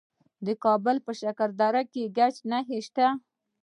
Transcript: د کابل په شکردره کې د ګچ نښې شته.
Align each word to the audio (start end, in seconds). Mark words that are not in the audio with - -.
د 0.45 0.47
کابل 0.63 0.95
په 1.05 1.11
شکردره 1.21 1.83
کې 1.91 2.03
د 2.07 2.13
ګچ 2.17 2.35
نښې 2.49 2.79
شته. 2.87 3.07